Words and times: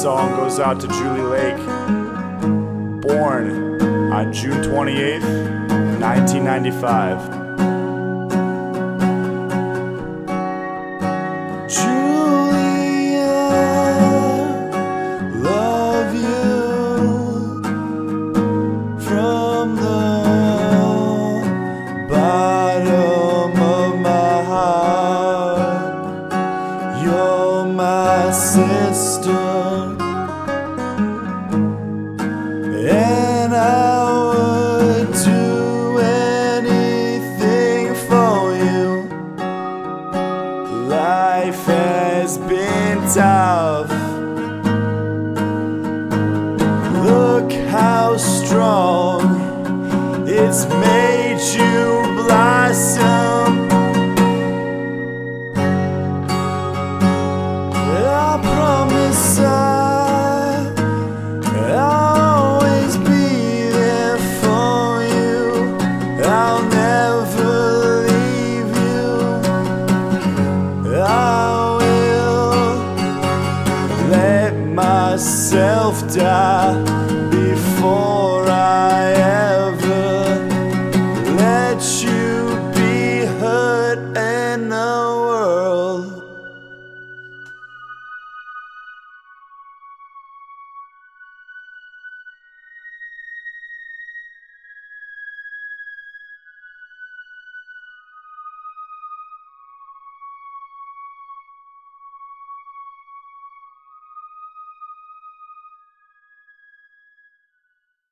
song 0.00 0.34
goes 0.34 0.58
out 0.58 0.80
to 0.80 0.88
Julie 0.88 1.20
Lake, 1.20 1.58
born 3.02 3.82
on 4.10 4.32
June 4.32 4.62
28th, 4.62 5.20
1995. 6.00 7.39
You're 27.30 27.64
my 27.64 28.32
sister, 28.32 29.30
and 32.88 33.54
I 33.54 34.04
would 34.26 35.12
do 35.30 35.98
anything 35.98 37.94
for 38.08 38.38
you. 38.64 38.88
Life 40.88 41.64
has 41.66 42.38
been 42.38 42.98
tough. 43.14 43.90
Look 47.08 47.52
how 47.70 48.16
strong 48.16 49.22
it's 50.26 50.66
made 50.66 50.79
myself 75.20 76.00
die 76.14 76.72
before 77.30 78.48
I 78.48 79.12
ever 79.66 80.48
let 81.36 81.82
you 82.02 82.56
be 82.74 83.26
hurt 83.40 84.16